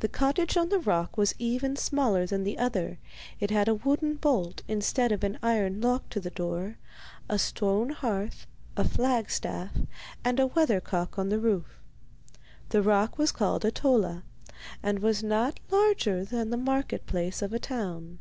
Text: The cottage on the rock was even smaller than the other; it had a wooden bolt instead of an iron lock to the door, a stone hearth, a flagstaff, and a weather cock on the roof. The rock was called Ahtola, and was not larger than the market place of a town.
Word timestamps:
The 0.00 0.08
cottage 0.08 0.56
on 0.56 0.68
the 0.70 0.80
rock 0.80 1.16
was 1.16 1.32
even 1.38 1.76
smaller 1.76 2.26
than 2.26 2.42
the 2.42 2.58
other; 2.58 2.98
it 3.38 3.52
had 3.52 3.68
a 3.68 3.74
wooden 3.76 4.16
bolt 4.16 4.64
instead 4.66 5.12
of 5.12 5.22
an 5.22 5.38
iron 5.44 5.80
lock 5.80 6.08
to 6.08 6.18
the 6.18 6.30
door, 6.32 6.76
a 7.28 7.38
stone 7.38 7.90
hearth, 7.90 8.48
a 8.76 8.82
flagstaff, 8.82 9.70
and 10.24 10.40
a 10.40 10.48
weather 10.48 10.80
cock 10.80 11.20
on 11.20 11.28
the 11.28 11.38
roof. 11.38 11.78
The 12.70 12.82
rock 12.82 13.16
was 13.16 13.30
called 13.30 13.62
Ahtola, 13.62 14.24
and 14.82 14.98
was 14.98 15.22
not 15.22 15.60
larger 15.70 16.24
than 16.24 16.50
the 16.50 16.56
market 16.56 17.06
place 17.06 17.40
of 17.40 17.52
a 17.52 17.60
town. 17.60 18.18